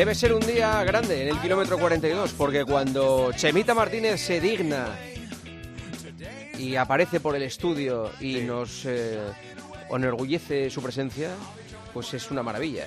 [0.00, 4.86] Debe ser un día grande en el kilómetro 42, porque cuando Chemita Martínez se digna
[6.56, 9.18] y aparece por el estudio y nos eh,
[9.90, 11.32] enorgullece su presencia,
[11.92, 12.86] pues es una maravilla.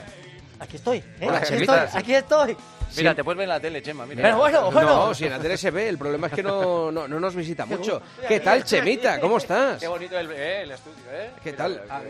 [0.59, 1.27] Aquí estoy, ¿eh?
[1.27, 1.83] Hola, aquí, Chemita.
[1.83, 2.57] estoy aquí estoy.
[2.97, 4.07] Mira, te puedes ver en la tele, Chema.
[4.07, 4.23] Mira.
[4.23, 5.07] Pero bueno, bueno.
[5.07, 7.35] No, si en la tele se ve, el problema es que no, no, no nos
[7.35, 8.01] visita mucho.
[8.27, 9.19] ¿Qué tal, Chemita?
[9.19, 9.79] ¿Cómo estás?
[9.79, 11.29] Qué bonito el, eh, el estudio, ¿eh?
[11.43, 11.79] ¿Qué tal?
[11.87, 12.01] Ah,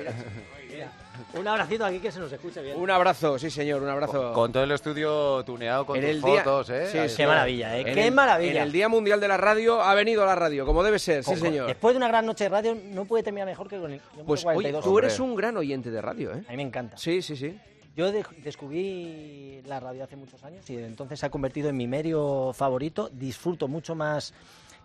[1.35, 2.77] Un abracito aquí que se nos escuche bien.
[2.79, 4.33] Un abrazo, sí señor, un abrazo.
[4.33, 6.87] Con todo el estudio tuneado con En tus el día- fotos, ¿eh?
[6.91, 7.17] Sí, Ahí sí.
[7.17, 7.81] Qué maravilla, ¿eh?
[7.87, 8.51] En Qué el- maravilla.
[8.51, 11.23] En el Día Mundial de la Radio ha venido a la radio, como debe ser,
[11.23, 11.67] sí Con- señor.
[11.67, 14.25] Después de una gran noche de radio, no puede terminar mejor que con el kilómetro
[14.25, 14.83] Pues oye, 42.
[14.83, 16.43] tú eres un gran oyente de radio, ¿eh?
[16.47, 16.97] A mí me encanta.
[16.97, 17.57] Sí, sí, sí.
[17.95, 21.77] Yo de- descubrí la radio hace muchos años y desde entonces se ha convertido en
[21.77, 23.09] mi medio favorito.
[23.13, 24.33] Disfruto mucho más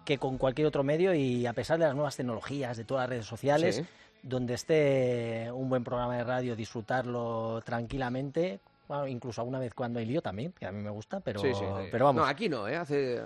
[0.05, 3.11] que con cualquier otro medio y a pesar de las nuevas tecnologías, de todas las
[3.11, 3.84] redes sociales, Sí.
[4.22, 8.61] Donde esté un buen programa de radio, disfrutarlo tranquilamente.
[8.88, 11.52] Bueno, incluso alguna vez cuando hay lío también, que a mí me gusta, pero, sí,
[11.52, 11.88] sí, sí.
[11.92, 12.22] pero vamos.
[12.22, 12.74] No, aquí no, ¿eh?
[12.74, 13.22] Hace...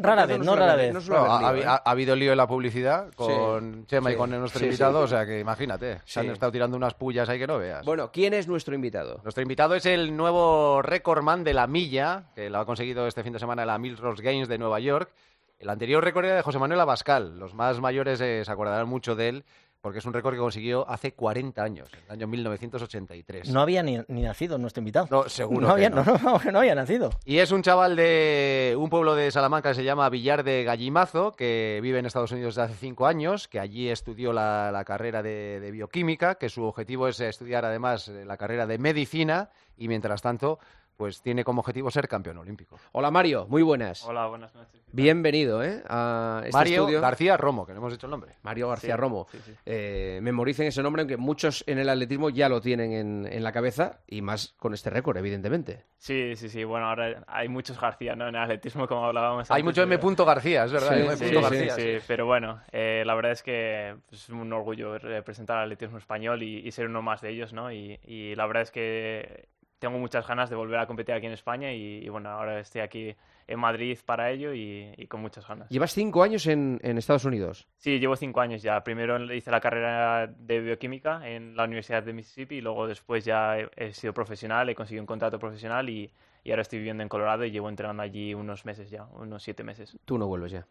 [0.00, 0.96] Rara vez, no rara vez.
[1.10, 1.62] ha, ¿eh?
[1.66, 4.14] ha habido lío en la publicidad con Chema sí.
[4.14, 5.04] y con nuestro Sí, invitado, sí.
[5.04, 7.84] o sea que imagínate, se han estado tirando unas pullas ahí que no veas.
[7.84, 9.20] Bueno, ¿quién es nuestro invitado?
[9.22, 13.34] Nuestro invitado es el nuevo recordman de la milla, que lo ha conseguido este fin
[13.34, 15.10] de semana en la Milrose Games de Nueva York.
[15.58, 17.38] El anterior récord era de José Manuel Abascal.
[17.38, 19.44] Los más mayores eh, se acordarán mucho de él,
[19.84, 23.50] porque es un récord que consiguió hace 40 años, en el año 1983.
[23.50, 25.06] No había ni, ni nacido nuestro invitado.
[25.10, 26.02] No, seguro No que había, no.
[26.22, 27.10] no, no, había nacido.
[27.26, 31.32] Y es un chaval de un pueblo de Salamanca que se llama Villar de Gallimazo,
[31.32, 35.22] que vive en Estados Unidos desde hace cinco años, que allí estudió la, la carrera
[35.22, 40.22] de, de bioquímica, que su objetivo es estudiar además la carrera de medicina y mientras
[40.22, 40.60] tanto,
[40.96, 42.78] pues tiene como objetivo ser campeón olímpico.
[42.92, 44.04] Hola Mario, muy buenas.
[44.04, 44.80] Hola, buenas noches.
[44.92, 45.82] Bienvenido, ¿eh?
[45.88, 47.00] A este Mario estudio.
[47.00, 48.36] García Romo, que no hemos dicho el nombre.
[48.42, 49.26] Mario García Sí, Romo.
[49.32, 49.52] sí, sí.
[49.66, 53.50] Eh, memoricen ese nombre, aunque muchos en el atletismo ya lo tienen en, en la
[53.52, 55.84] cabeza, y más con este récord, evidentemente.
[55.96, 56.62] Sí, sí, sí.
[56.64, 58.28] Bueno, ahora hay muchos García, ¿no?
[58.28, 59.96] En el atletismo, como hablábamos Hay antes, mucho M.
[60.24, 60.94] García, es verdad.
[60.94, 61.16] Sí, M.
[61.16, 64.52] sí, Sí, punto sí, García, sí, pero bueno, eh, la verdad es que es un
[64.52, 67.72] orgullo representar al atletismo español y, y ser uno más de ellos, ¿no?
[67.72, 69.48] Y, y la verdad es que
[69.84, 72.80] tengo muchas ganas de volver a competir aquí en España y, y bueno, ahora estoy
[72.80, 73.14] aquí
[73.46, 75.68] en Madrid para ello y, y con muchas ganas.
[75.68, 77.68] Llevas cinco años en, en Estados Unidos.
[77.76, 78.82] Sí, llevo cinco años ya.
[78.82, 83.58] Primero hice la carrera de bioquímica en la Universidad de Mississippi y luego después ya
[83.58, 86.10] he, he sido profesional, he conseguido un contrato profesional y,
[86.42, 89.64] y ahora estoy viviendo en Colorado y llevo entrenando allí unos meses ya, unos siete
[89.64, 89.98] meses.
[90.06, 90.66] Tú no vuelves ya.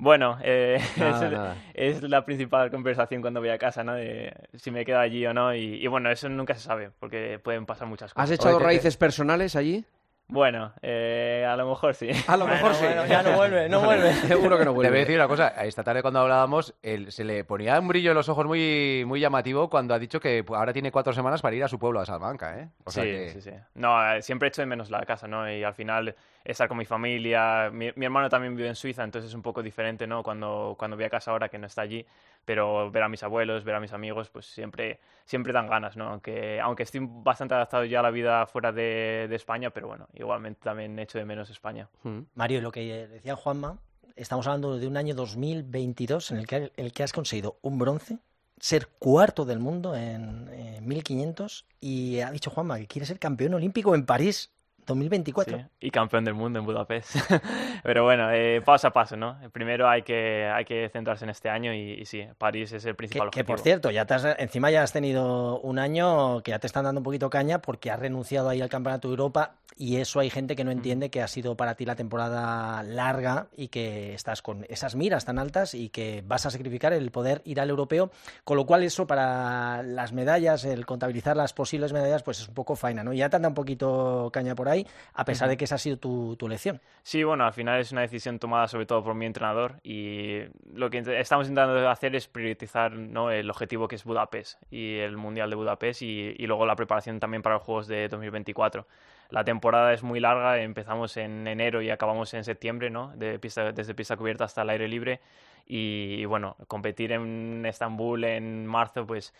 [0.00, 1.56] Bueno, eh, Nada, es, nada.
[1.74, 3.94] es la principal conversación cuando voy a casa, ¿no?
[3.94, 5.54] De si me quedo allí o no.
[5.54, 8.30] Y, y bueno, eso nunca se sabe porque pueden pasar muchas cosas.
[8.30, 9.84] ¿Has echado raíces personales allí?
[10.32, 12.08] Bueno, eh, a lo mejor sí.
[12.28, 12.84] A lo mejor Bueno, sí.
[12.86, 14.12] bueno, ya no vuelve, no vuelve.
[14.12, 14.98] Seguro que no Te voy a vuelve.
[15.00, 18.28] decir una cosa, esta tarde cuando hablábamos, él- se le ponía un brillo en los
[18.28, 21.68] ojos muy, muy llamativo cuando ha dicho que ahora tiene cuatro semanas para ir a
[21.68, 22.68] su pueblo, a Salamanca, ¿eh?
[22.84, 23.50] O sea sí, que- sí, sí.
[23.74, 25.50] No, eh, siempre echo de menos la casa, ¿no?
[25.50, 26.14] Y al final
[26.44, 27.68] estar con mi familia.
[27.72, 30.22] Mi, mi hermano también vive en Suiza, entonces es un poco diferente, ¿no?
[30.22, 32.06] Cuando, cuando voy a casa ahora que no está allí,
[32.50, 36.08] pero ver a mis abuelos, ver a mis amigos, pues siempre, siempre dan ganas, ¿no?
[36.08, 40.58] Aunque, aunque estoy bastante adaptado ya a la vida fuera de, España, pero bueno, igualmente
[40.64, 41.88] también echo de menos España.
[42.02, 42.22] Mm.
[42.34, 43.78] Mario, lo que decía Juanma,
[44.16, 48.18] estamos hablando de un año 2022 en el que, el que has conseguido un bronce,
[48.58, 53.54] ser cuarto del mundo en, eh, 1500 y ha dicho Juanma que quiere ser campeón
[53.54, 54.50] olímpico en París
[54.90, 55.58] 2024.
[55.58, 57.16] Sí, y campeón del mundo en Budapest.
[57.82, 59.38] Pero bueno, eh, paso a paso, ¿no?
[59.52, 62.92] Primero hay que, hay que centrarse en este año y, y sí, París es el
[62.92, 63.56] Que, principal que, objetivo.
[63.56, 66.84] por cierto, ya te has- encima ya has tenido un año que ya te están
[66.84, 70.30] dando un poquito caña porque has renunciado ahí al Campeonato de Europa y eso hay
[70.30, 74.42] gente que no entiende que ha sido para ti la temporada larga y que estás
[74.42, 78.10] con esas miras tan altas y que vas a sacrificar el poder ir al europeo,
[78.44, 82.54] con lo cual eso para las medallas, el contabilizar las posibles medallas, pues es un
[82.54, 83.12] poco faena, ¿no?
[83.12, 85.96] Ya te anda un poquito caña por ahí, a pesar de que esa ha sido
[85.96, 86.80] tu, tu elección.
[87.02, 90.40] Sí, bueno, al final es una decisión tomada sobre todo por mi entrenador y
[90.74, 93.30] lo que estamos intentando hacer es priorizar ¿no?
[93.30, 97.20] el objetivo que es Budapest y el Mundial de Budapest y, y luego la preparación
[97.20, 98.86] también para los Juegos de 2024.
[99.30, 99.59] La temporada
[99.92, 103.12] es muy larga, empezamos en enero y acabamos en septiembre, ¿no?
[103.16, 105.20] De pista, desde pista cubierta hasta el aire libre
[105.66, 109.32] y, y bueno, competir en Estambul en marzo pues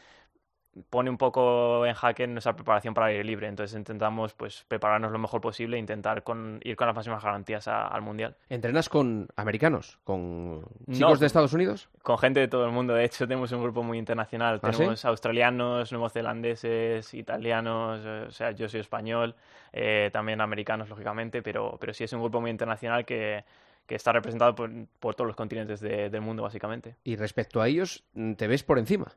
[0.88, 3.48] pone un poco en jaque nuestra preparación para el aire libre.
[3.48, 7.66] Entonces intentamos pues prepararnos lo mejor posible e intentar con, ir con las máximas garantías
[7.68, 8.36] a- al Mundial.
[8.48, 9.98] ¿Entrenas con americanos?
[10.04, 11.88] ¿Con No, chicos de Estados Unidos?
[12.02, 14.60] Con gente de todo el mundo, de hecho tenemos un grupo muy internacional.
[14.62, 14.76] ¿Ah, sí?
[14.78, 19.34] tenemos australianos, neozelandeses, italianos, eh, o sea, yo soy español,
[19.72, 23.44] eh, también americanos, lógicamente, pero, pero sí es un grupo muy internacional que,
[23.86, 24.70] que está representado por,
[25.00, 26.94] por todos los continentes de- del mundo, básicamente.
[27.04, 29.08] Y respecto a ellos, mm, ¿te ves por encima?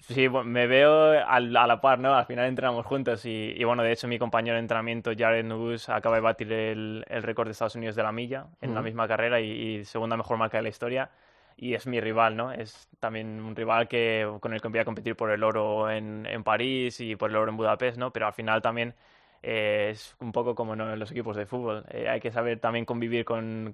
[0.00, 2.14] Sí, me veo a la par, ¿no?
[2.14, 6.16] Al final entrenamos juntos y, bueno, de hecho mi compañero de entrenamiento, Jared Nubus, acaba
[6.16, 9.84] de batir el, récord de Estados Unidos de la milla en la misma carrera y,
[9.84, 11.10] segunda mejor marca de la historia
[11.56, 12.52] y es mi rival, ¿no?
[12.52, 16.26] Es también un rival que, con el que voy a competir por el oro en,
[16.26, 18.12] en París y por el oro en Budapest, ¿no?
[18.12, 18.94] Pero al final también
[19.42, 21.84] eh, es un poco como en los equipos de fútbol.
[21.90, 23.72] Eh, hay que saber también convivir con,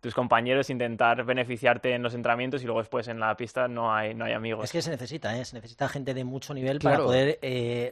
[0.00, 4.14] tus compañeros, intentar beneficiarte en los entrenamientos y luego después en la pista no hay,
[4.14, 4.64] no hay amigos.
[4.64, 5.44] Es que se necesita, ¿eh?
[5.44, 7.38] se necesita gente de mucho nivel para poder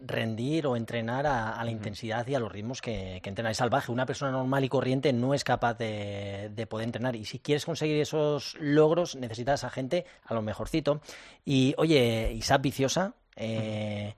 [0.05, 3.51] rendir o entrenar a, la intensidad y a los ritmos que, que entrena.
[3.51, 3.91] Es salvaje.
[3.93, 7.17] Una persona normal y corriente no es capaz de, de, poder entrenar.
[7.17, 11.01] Y si quieres conseguir esos logros, necesitas a gente a lo mejorcito.
[11.45, 13.15] Y oye, Isaac Viciosa.
[13.37, 14.15] Eh,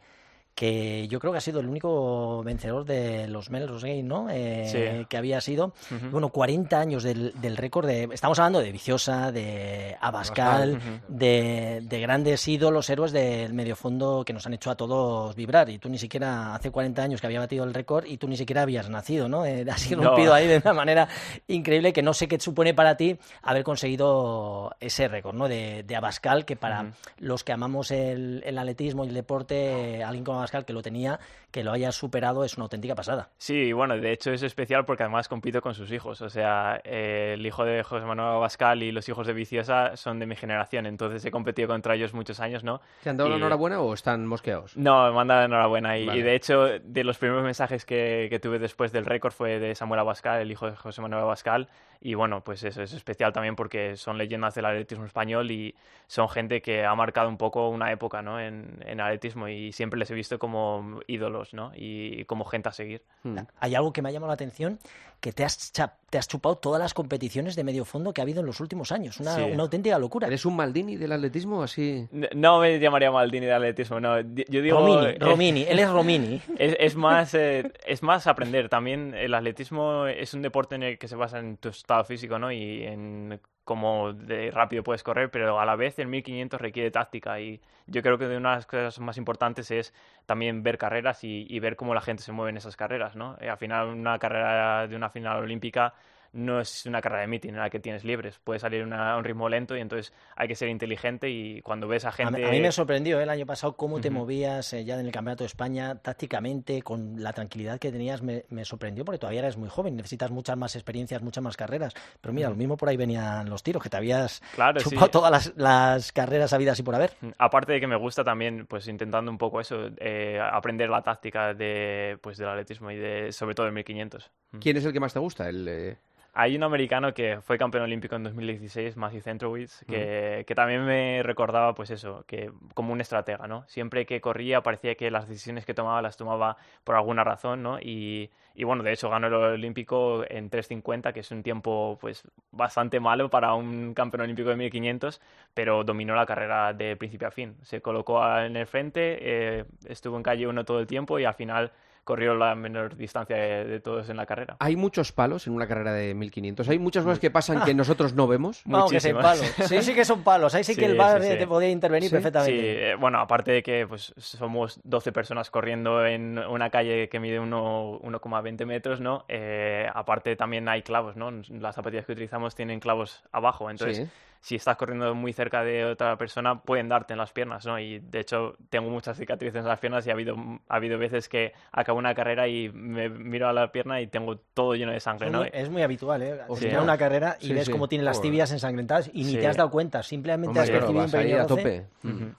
[0.55, 4.29] que yo creo que ha sido el único vencedor de los Melrose Games, ¿no?
[4.31, 5.73] Eh, que había sido.
[6.11, 8.09] Bueno, 40 años del, del récord de.
[8.13, 14.47] Estamos hablando de Viciosa, de Abascal, de, de, grandes ídolos, héroes del mediofondo que nos
[14.47, 15.69] han hecho a todos vibrar.
[15.71, 18.37] Y tú ni siquiera, hace 40 años que había batido el récord y tú ni
[18.37, 19.45] siquiera habías nacido, ¿no?
[19.45, 21.09] Eh, has irrumpido ahí de una manera
[21.49, 25.49] increíble que no sé qué supone para ti haber conseguido ese récord, ¿no?
[25.49, 30.25] De, de Abascal, que para los que amamos el, el atletismo y el deporte, alguien
[30.25, 31.19] como que lo tenía,
[31.51, 33.31] que lo haya superado es una auténtica pasada.
[33.39, 36.21] Sí, bueno, de hecho es especial porque además compito con sus hijos.
[36.23, 40.19] O sea, eh, el hijo de José Manuel Abascal y los hijos de Viciosa son
[40.19, 42.81] de mi generación, entonces he competido contra ellos muchos años, ¿no?
[43.03, 44.77] ¿Te han dado la enhorabuena o están mosqueados?
[44.77, 45.99] No, me han dado enhorabuena.
[45.99, 49.75] Y, de hecho, de los primeros mensajes que, que tuve después del récord fue de
[49.75, 51.69] Samuel Abascal, el hijo de José Manuel Abascal,
[52.05, 55.75] y bueno, pues eso es especial también porque son leyendas del atletismo español y
[56.07, 58.39] son gente que ha marcado un poco una época ¿no?
[58.39, 61.73] en, en atletismo y siempre les he visto como ídolos ¿no?
[61.75, 63.03] y como gente a seguir.
[63.23, 63.39] Hmm.
[63.59, 64.79] Hay algo que me ha llamado la atención,
[65.19, 65.73] que te has,
[66.15, 68.93] te has chupado todas las competiciones de medio fondo que ha habido en los últimos
[68.93, 69.19] años.
[69.19, 70.29] Una, una auténtica locura.
[70.29, 72.07] ¿Eres un Maldini del atletismo así?
[72.13, 74.21] No, me llamaría Maldini del atletismo, no.
[74.21, 76.41] Yo digo, Romini, Romini, él es Romini.
[76.57, 78.69] Es, es más, eh, es más aprender.
[78.69, 82.39] También el atletismo es un deporte en el que se basa en tu estado físico,
[82.39, 82.53] ¿no?
[82.53, 87.41] Y en cómo de rápido puedes correr, pero a la vez el 1500 requiere táctica
[87.41, 89.95] y yo creo que una de las cosas más importantes es
[90.27, 93.37] también ver carreras y, y ver cómo la gente se mueve en esas carreras, ¿no?
[93.41, 95.95] Eh, al final una carrera de una final olímpica
[96.35, 98.39] no es una carrera de meeting en la que tienes libres.
[98.43, 102.05] Puede salir a un ritmo lento y entonces hay que ser inteligente y cuando ves
[102.05, 102.45] a gente...
[102.45, 103.23] A mí, me sorprendió ¿eh?
[103.23, 107.23] el año pasado cómo te movías eh, ya en el Campeonato de España tácticamente, con
[107.23, 111.23] la tranquilidad que tenías, me, sorprendió porque todavía eres muy joven, necesitas muchas más experiencias,
[111.23, 111.95] muchas más carreras.
[112.21, 114.43] Pero mira, lo mismo por ahí venían los tiros, que te habías
[114.79, 117.13] chupado todas las, carreras habidas y por haber.
[117.39, 121.55] Aparte de que me gusta también, pues intentando un poco eso, eh, aprender la táctica
[121.55, 124.31] de, pues, del atletismo y de, sobre todo el 1500.
[124.61, 125.49] ¿Quién es el que más te gusta?
[125.49, 125.97] El...
[126.37, 131.23] Hay un americano que fue campeón olímpico en 2016, Matthew Centrowitz, que, que, también me
[131.23, 133.65] recordaba, pues eso, que como un estratega, ¿no?
[133.69, 137.79] Siempre que corría parecía que las decisiones que tomaba las tomaba por alguna razón, ¿no?
[137.79, 142.25] Y, y bueno, de hecho ganó el olímpico en 3.50, que es un tiempo pues
[142.51, 145.21] bastante malo para un campeón olímpico de 1500,
[145.55, 147.57] pero dominó la carrera de principio a fin.
[147.63, 151.35] Se colocó en el frente, eh, estuvo en calle uno todo el tiempo y al
[151.35, 151.71] final
[152.05, 154.57] corrió la menor distancia de, todos en la carrera.
[154.61, 156.69] Hay muchos palos en una carrera de 1500.
[156.69, 158.63] Hay muchas cosas que pasan que nosotros no vemos.
[158.75, 159.47] No, que palos.
[159.69, 160.55] Sí, sí que son palos.
[160.55, 162.61] Ahí sí, que el bar te podía intervenir perfectamente.
[162.61, 167.21] Sí, eh, bueno, aparte de que pues, somos 12 personas corriendo en una calle que
[167.21, 169.25] mide 1,20 metros, ¿no?
[169.29, 171.31] Eh, aparte también hay clavos, ¿no?
[171.31, 174.09] Las zapatillas que utilizamos tienen clavos abajo, entonces
[174.45, 177.79] si estás corriendo muy cerca de otra persona, pueden darte en las piernas, ¿no?
[177.79, 180.37] Y de hecho, tengo muchas cicatrices en las piernas y ha habido,
[180.69, 184.37] ha habido veces que acabo una carrera y me miro a la pierna y tengo
[184.37, 185.45] todo lleno de sangre, ¿no?
[185.45, 186.41] es muy habitual, ¿eh?
[186.61, 189.71] Terminar una carrera y ves cómo tiene las tibias ensangrentadas y ni te has dado
[189.71, 191.87] cuenta, simplemente has percibido un pequeño tope.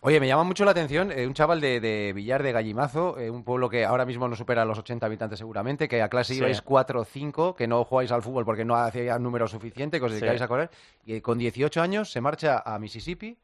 [0.02, 3.44] Oye, me llama mucho la atención eh, un chaval de, Villar de Gallimazo, eh, un
[3.44, 7.02] pueblo que ahora mismo no supera los 80 habitantes seguramente, que a clase ibais 4
[7.02, 10.42] o 5, que no jugáis al fútbol porque no hacía número suficiente, que os dedicáis
[10.44, 10.70] a correr,
[11.04, 13.38] y con 18 años se marcha a Mississippi,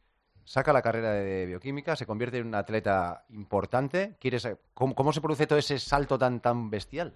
[0.43, 4.17] saca la carrera de bioquímica, se convierte en un atleta importante.
[4.19, 7.13] ¿Quieres, cómo, se produce todo ese salto tan, tan bestial?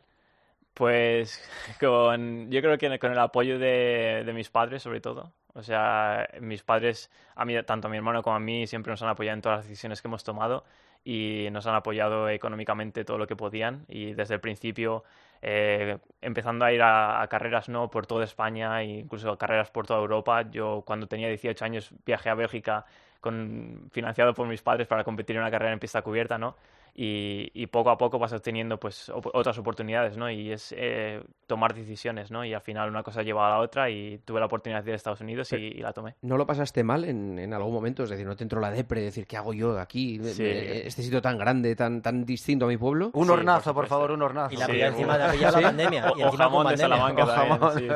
[0.73, 1.41] Pues
[1.79, 5.33] con, yo creo que con el apoyo de, mis padres, sobre todo.
[5.55, 9.01] O sea, mis padres, a mí, tanto a mi hermano como a mí, siempre nos
[9.01, 10.65] han apoyado en todas las decisiones que hemos tomado
[11.03, 13.85] y nos han apoyado económicamente todo lo que podían.
[13.87, 15.03] Y desde el principio
[15.41, 19.85] eh, empezando a ir a, carreras no por toda España e incluso a carreras por
[19.87, 20.41] toda Europa.
[20.49, 22.85] Yo cuando tenía 18 años viajé a Bélgica
[23.21, 26.55] con, financiado por mis padres para competir en una carrera en pista cubierta, ¿no?
[26.97, 30.29] Y, poco a poco vas obteniendo pues otras oportunidades, ¿no?
[30.29, 32.45] Y es eh, tomar decisiones, ¿no?
[32.45, 34.93] Y al final una cosa lleva a la otra y tuve la oportunidad de ir
[34.93, 36.15] a Estados Unidos y, la tomé.
[36.21, 38.03] ¿No lo pasaste mal en, en, algún momento?
[38.03, 39.01] Es decir, ¿no te entró la depre?
[39.01, 40.21] Decir, ¿qué hago yo aquí?
[40.23, 43.11] Este sitio tan grande, tan, tan distinto a mi pueblo.
[43.13, 44.53] Un hornazo, por, favor, un hornazo.
[44.53, 46.11] Y la encima de la pandemia.
[46.11, 47.25] O, y jamón de Salamanca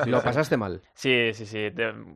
[0.08, 0.82] ¿Lo pasaste mal?
[0.94, 1.70] Sí, sí, sí.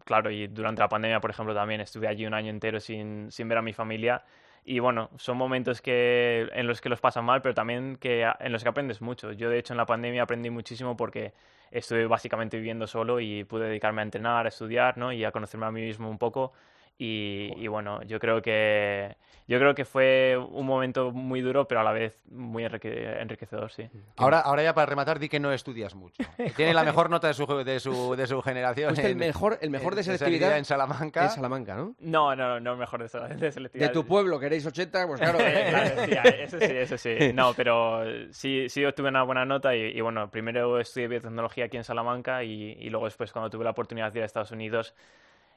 [0.03, 3.47] claro, y durante la pandemia, por ejemplo, también estuve allí un año entero sin, sin
[3.47, 4.21] ver a mi familia
[4.65, 8.51] y bueno, son momentos que, en los que los pasan mal, pero también que, en
[8.51, 9.31] los que aprendes mucho.
[9.33, 11.33] Yo, de hecho, en la pandemia aprendí muchísimo porque
[11.71, 15.11] estuve básicamente viviendo solo y pude dedicarme a entrenar, a estudiar ¿no?
[15.11, 16.53] y a conocerme a mí mismo un poco
[16.97, 21.83] y, bueno, yo creo que yo creo que fue un momento muy duro, pero a
[21.83, 23.89] la vez muy enriquecedor, sí.
[24.15, 26.23] Ahora, ahora ya para rematar, di que no estudias mucho.
[26.55, 28.97] Tiene la mejor nota de su, de su, de su generación.
[28.97, 31.25] el mejor, el mejor de selectividad en Salamanca.
[31.25, 31.95] En Salamanca, ¿no?
[31.99, 33.87] No, no, no, el mejor de, selectividad.
[33.87, 35.39] De tu pueblo, queréis 80, pues claro.
[36.39, 37.15] eso sí, eso sí.
[37.33, 41.83] No, pero sí, sí obtuve una buena nota y, bueno, primero estudié biotecnología aquí en
[41.83, 44.95] Salamanca y, y luego después cuando tuve la oportunidad de ir a Estados Unidos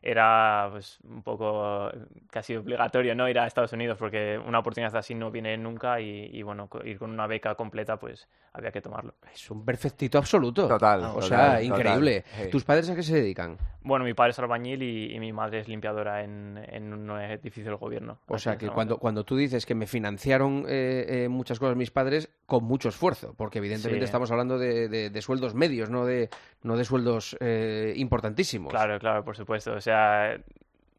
[0.06, 1.90] era pues un poco
[2.30, 6.40] casi obligatorio no ir a Estados Unidos porque una oportunidad así no viene nunca y,
[6.42, 9.14] bueno ir con una beca completa pues había que tomarlo.
[9.34, 10.68] Es un perfectito absoluto.
[10.68, 12.24] Total o sea increíble.
[12.52, 15.68] Tus padres a qué se dedican bueno mi padre es albañil y, mi madre es
[15.68, 18.18] limpiadora en, en, un edificio del gobierno.
[18.26, 21.90] O sea que cuando cuando tú dices que me financiaron eh, eh, muchas cosas mis
[21.90, 26.28] padres con mucho esfuerzo porque evidentemente estamos hablando de, de, sueldos medios no de
[26.62, 28.70] no de sueldos eh, importantísimos.
[28.70, 29.74] Claro claro por supuesto.
[29.74, 29.95] O sea,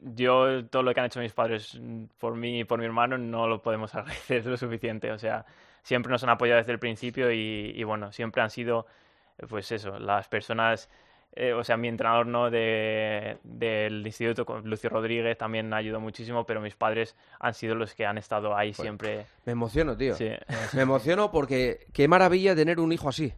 [0.02, 1.80] yo todo lo que han hecho mis padres
[2.20, 5.12] por mí y por mi hermano no lo podemos agradecer lo suficiente.
[5.12, 5.46] O sea,
[5.84, 8.86] siempre nos han apoyado desde el principio y, bueno, siempre han sido,
[9.50, 10.90] pues eso, las personas...
[11.40, 16.62] Eh, o sea, mi entrenador no de, del instituto, Lucio Rodríguez, también ayudó muchísimo, pero
[16.62, 19.28] mis padres han sido los que han estado ahí siempre.
[19.46, 20.16] Me emociono, tío.
[20.16, 20.32] Sí.
[20.74, 23.36] Me emociono porque qué maravilla tener un hijo así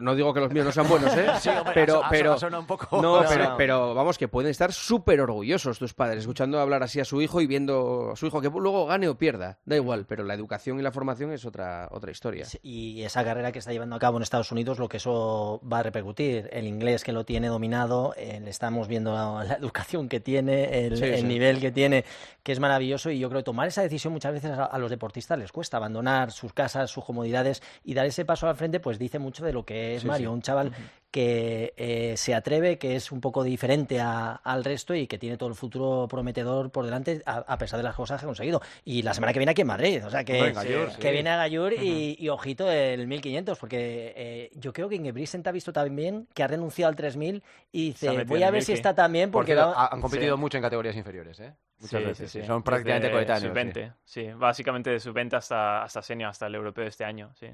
[0.00, 1.26] no digo que los míos no sean buenos, ¿eh?
[1.40, 3.00] Sí, pero, pero, un poco...
[3.02, 3.22] no,
[3.56, 7.40] pero, vamos, que pueden estar súper orgullosos tus padres, escuchando hablar así a su hijo
[7.40, 10.78] y viendo a su hijo que luego gane o pierda, da igual, pero la educación
[10.78, 12.46] y la formación es otra, otra historia.
[12.62, 15.80] y esa carrera que está llevando a cabo en Estados Unidos, lo que eso va
[15.80, 20.86] a repercutir, el inglés que lo tiene dominado, eh, estamos viendo la, educación que tiene,
[20.86, 22.04] el, nivel que tiene,
[22.42, 25.38] que es maravilloso, y yo creo que tomar esa decisión muchas veces a, los deportistas
[25.38, 29.18] les cuesta, abandonar sus casas, sus comodidades y dar ese paso al frente, pues dice
[29.18, 30.72] mucho de lo que es Mario, un chaval
[31.16, 35.48] que eh, se atreve, que es un poco diferente al resto y que tiene todo
[35.48, 38.60] el futuro prometedor por delante a, pesar de las cosas que ha conseguido.
[38.84, 40.52] Y la semana que viene aquí en Madrid, o sea que,
[41.00, 45.52] que viene a Gallur y, ojito el 1500, porque eh, yo creo que Ingebrigtsen ha
[45.52, 49.30] visto también que ha renunciado al 3000 y dice, voy a ver si está también
[49.30, 49.58] porque...
[49.58, 51.54] han competido mucho en categorías inferiores, ¿eh?
[51.78, 53.54] Muchas veces, sí, Son prácticamente coetáneos.
[53.54, 54.32] Sub-20, sí.
[54.34, 57.48] Básicamente de sub-20 hasta, hasta senior, hasta el europeo de este año, sí.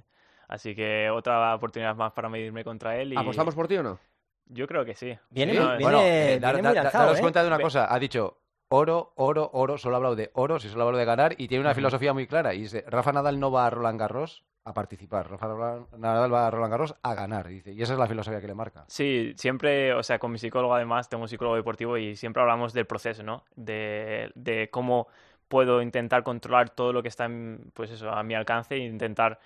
[0.52, 3.14] Así que otra oportunidad más para medirme contra él.
[3.14, 3.16] Y...
[3.16, 3.99] ¿Apostamos por ti o no?
[4.44, 5.16] Yo creo que sí.
[5.30, 7.90] Viene, viene, daros cuenta de una cosa.
[7.90, 8.37] Ha dicho
[8.68, 9.78] oro, oro, oro.
[9.78, 11.35] Solo ha hablado de oro, si solo ha hablado de ganar.
[11.38, 12.52] Y tiene una filosofía muy clara.
[12.52, 15.30] Y dice, Rafa Nadal no va a Roland Garros a participar.
[15.30, 15.47] Rafa
[15.97, 17.73] Nadal va a Roland Garros a ganar, dice.
[17.73, 18.85] Y esa es la filosofía que le marca.
[18.88, 22.75] Sí, siempre, o sea, con mi psicólogo además, tengo un psicólogo deportivo y siempre hablamos
[22.75, 23.47] del proceso, ¿no?
[23.56, 25.06] De, de cómo
[25.49, 27.30] puedo intentar controlar todo lo que está
[27.73, 29.38] pues eso, a mi alcance e intentar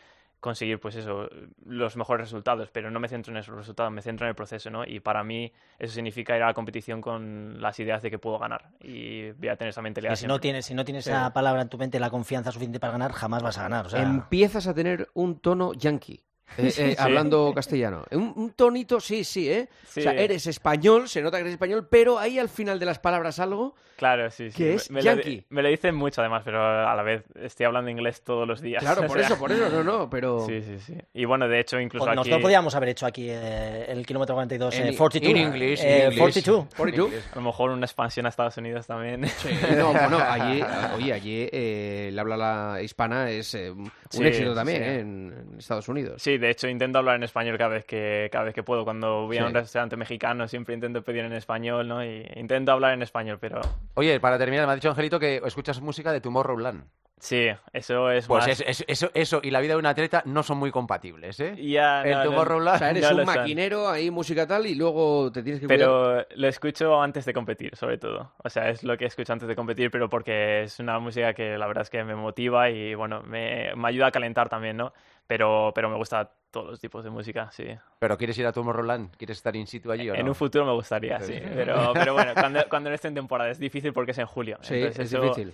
[0.46, 1.28] conseguir pues eso
[1.64, 4.70] los mejores resultados pero no me centro en esos resultados me centro en el proceso
[4.70, 8.18] no y para mí eso significa ir a la competición con las ideas de que
[8.18, 8.70] puedo ganar.
[8.80, 11.62] Y voy a tener esa mentalidad y si no tienes si no tienes esa palabra
[11.62, 15.08] en tu mente la confianza suficiente para ganar jamás vas a ganar empiezas a tener
[15.14, 16.22] un tono yankee
[16.58, 18.04] eh, eh, hablando castellano.
[18.12, 19.68] Un, tonito, sí, sí, ¿eh?
[19.84, 22.98] O sea, eres español, se nota que eres español, pero ahí al final de las
[22.98, 23.74] palabras algo.
[23.96, 24.56] Claro, sí, sí.
[24.56, 25.36] Que es me, yankee.
[25.36, 28.60] Lo, me lo dicen mucho además, pero a la vez estoy hablando inglés todos los
[28.60, 28.82] días.
[28.82, 30.44] Claro, por eso, por eso, no, no, pero.
[30.46, 30.94] Sí, sí, sí.
[31.14, 32.04] Y bueno, de hecho, incluso.
[32.04, 32.16] Pues aquí...
[32.16, 35.30] Nosotros podríamos haber hecho aquí eh, el kilómetro 42 en, 42.
[35.30, 36.66] En inglés, eh, 42.
[36.76, 37.12] 42.
[37.32, 39.26] A lo mejor una expansión a Estados Unidos también.
[39.26, 40.62] Sí, no, bueno, allí,
[40.96, 43.90] oye, allí eh, el habla la hispana es un
[44.26, 46.22] éxito también en Estados Unidos.
[46.22, 48.84] Sí, de hecho, intento hablar en español cada vez que, cada vez que puedo.
[48.84, 52.04] Cuando voy a un restaurante mexicano siempre intento pedir en español, ¿no?
[52.04, 53.60] Y intento hablar en español, pero...
[53.94, 56.84] Oye, para terminar, me ha dicho Angelito que escuchas música de Tomorrowland.
[57.18, 58.60] Sí, eso es pues más...
[58.60, 61.56] eso, eso y la vida de un atleta no son muy compatibles, ¿eh?
[61.56, 62.76] Ya, el Tomorrowland...
[62.76, 66.48] o sea, eres un maquinero, ahí música tal, y luego te tienes que Pero lo
[66.48, 68.32] escucho antes de competir, sobre todo.
[68.44, 71.56] O sea, es lo que escucho antes de competir, pero porque es una música que
[71.56, 74.92] la verdad es que me motiva y, bueno, me, me ayuda a calentar también, ¿no?
[75.26, 77.66] Pero, pero me gusta todos los tipos de música, sí.
[77.98, 79.14] Pero ¿quieres ir a Tomorrowland?
[79.16, 80.20] ¿Quieres estar in situ allí o no?
[80.20, 81.34] En un futuro me gustaría, sí.
[81.54, 84.56] Pero, pero bueno, cuando, cuando no esté en temporada es difícil porque es en julio.
[84.62, 85.52] Sí, Entonces es eso- difícil.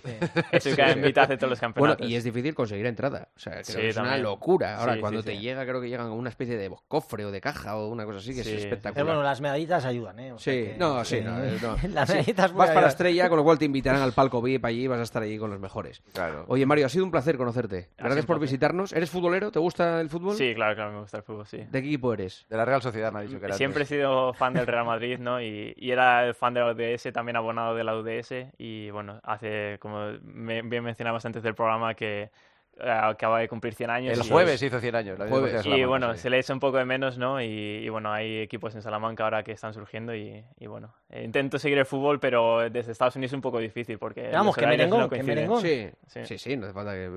[0.51, 2.09] Eso cae en mitad de todos los Bueno, campeonatos.
[2.09, 3.27] y es difícil conseguir entrada.
[3.35, 4.77] O sea, creo Sí, que es una locura.
[4.77, 5.39] Ahora, Sí, cuando sí, te sí.
[5.41, 8.19] llega, creo que llegan con una especie de cofre o de caja o una cosa
[8.19, 8.51] así, que Sí.
[8.51, 9.05] es Pero espectacular.
[9.05, 10.31] bueno, las medallitas ayudan, ¿eh?
[10.31, 11.75] O sea Sí, que- no, sí, no, eh, no.
[11.89, 14.83] Las Sí, medallitas Vas para estrella, con lo cual te invitarán al palco VIP allí
[14.83, 16.01] y vas a estar allí con los mejores.
[16.13, 16.45] Claro.
[16.47, 17.89] Oye, Mario, ha sido un placer conocerte.
[17.97, 18.93] Gracias por visitarnos.
[18.93, 19.51] ¿Eres futbolero?
[19.51, 20.35] ¿Te gusta el fútbol?
[20.35, 21.57] Sí, claro, claro, me gusta el fútbol, sí.
[21.57, 22.45] ¿De qué equipo eres?
[22.49, 23.55] De la Real Sociedad me ha dicho que era.
[23.55, 25.41] Siempre he sido fan del Real Madrid, ¿no?
[25.41, 28.51] Y, y era el fan de la UDS, también abonado de la UDS.
[28.57, 32.29] Y bueno, hace, como me- bien mencionabas antes del programa, que
[32.79, 34.17] acaba de cumplir 100 años.
[34.19, 35.19] El y- jueves hizo 100 años.
[35.19, 35.65] la Jueves.
[35.65, 36.19] Y bueno, sí.
[36.21, 37.41] se le echa un poco de menos, ¿no?
[37.41, 41.23] Y, y bueno, hay equipos en Salamanca ahora que están surgiendo y, y bueno, eh,
[41.23, 44.65] intento seguir el fútbol, pero desde Estados Unidos es un poco difícil porque Vamos, que
[44.65, 45.61] merengón, no que merengón.
[45.61, 46.37] Sí, sí, Sí.
[46.37, 47.09] sí, no hace falta que...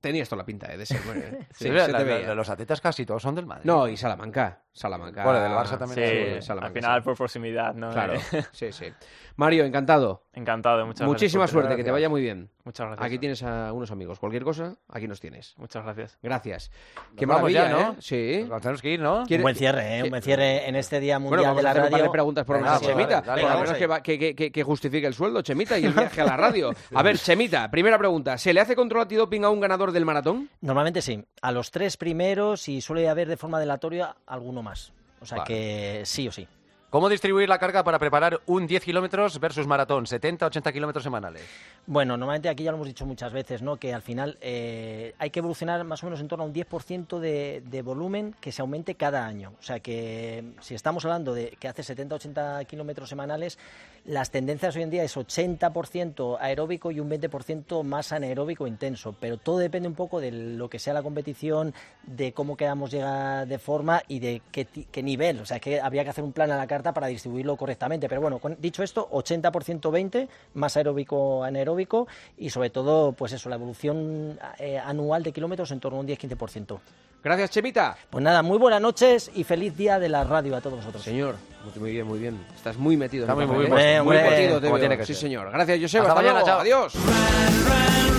[0.00, 1.00] Tenías toda la pinta eh, de ser.
[1.06, 1.22] bueno,
[1.52, 2.34] Sí, sí, la- se la- te la- veía.
[2.34, 3.64] los atletas casi todos son del Madrid.
[3.64, 4.60] No, y Salamanca.
[4.76, 5.24] Salamanca.
[5.24, 7.04] Bueno, del Barça también Sí, Salamanca, al final sí.
[7.04, 7.90] por proximidad, ¿no?
[7.92, 8.86] Claro, Eh, sí, sí.
[9.36, 10.22] Mario, encantado.
[10.32, 11.82] Encantado, muchas gracias Muchísima suerte, tenerme.
[11.82, 12.50] que te vaya muy bien.
[12.64, 13.06] Muchas gracias.
[13.06, 14.18] Aquí tienes a unos amigos.
[14.18, 15.54] Cualquier cosa, aquí nos tienes.
[15.58, 16.18] Muchas gracias.
[16.22, 16.70] Gracias.
[17.16, 17.92] Qué vamos maravilla, ya, ¿no?
[17.92, 17.96] ¿eh?
[18.00, 18.44] Sí.
[18.48, 19.24] Nos tenemos que ir, ¿no?
[19.26, 20.02] ¿Quiere- Un buen cierre, ¿eh?
[20.04, 21.92] Un buen cierre en este Día Bueno, Mundial vamos de a la hacer un par
[21.92, 22.12] de Radio.
[22.12, 23.20] preguntas por pues, Chemita.
[23.20, 25.78] dale, dale, por lo menos que, va- que, que- que- que justifique el sueldo, Chemita,
[25.78, 26.70] y el viaje a la radio.
[26.94, 28.36] A ver, Chemita, primera pregunta.
[28.38, 30.48] ¿Se le hace control antidoping a un ganador del maratón?
[30.62, 31.22] Normalmente sí.
[31.42, 34.92] A los tres primeros y suele haber de forma dilatoria alguno más.
[35.20, 35.48] O sea Vale.
[35.48, 36.46] que sí o sí.
[36.88, 40.06] ¿Cómo distribuir la carga para preparar un 10 kilómetros versus maratón?
[40.06, 41.42] 70, 80 kilómetros semanales.
[41.84, 43.76] Bueno, normalmente aquí ya lo hemos dicho muchas veces, ¿no?
[43.76, 47.18] Que al final eh, hay que evolucionar más o menos en torno a un 10%
[47.18, 49.52] de, volumen que se aumente cada año.
[49.58, 53.58] O sea que si estamos hablando de que hace 70-80 kilómetros semanales,
[54.04, 59.16] las tendencias hoy en día es 80% aeróbico y un 20% más anaeróbico intenso.
[59.18, 61.74] Pero todo depende un poco de lo que sea la competición,
[62.04, 65.40] de cómo queramos llegar de forma y de qué nivel.
[65.40, 68.08] O sea que habría que hacer un plan a la carta para distribuirlo correctamente.
[68.08, 72.06] Pero bueno, con- dicho esto, 80% 20, más aeróbico anaeróbico
[72.38, 76.06] y sobre todo, pues eso, la evolución eh, anual de kilómetros en torno a un
[76.08, 76.78] 10-15%.
[77.24, 77.96] Gracias, Chemita.
[78.08, 81.02] Pues nada, muy buenas noches y feliz día de la radio a todos vosotros.
[81.02, 82.38] Señor, muy- muy bien, muy bien.
[82.54, 84.00] Estás muy metido en Está el muy, muy ¿eh?
[84.02, 84.78] muy Hombre, metido, te como veo.
[84.80, 85.22] tiene que Sí, ser.
[85.22, 85.50] señor.
[85.50, 86.04] Gracias, Joseba.
[86.08, 86.46] Hasta Hasta, mañana, luego.
[86.46, 86.60] chao.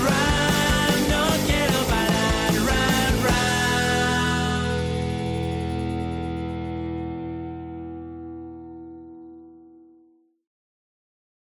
[0.02, 0.37] Adiós.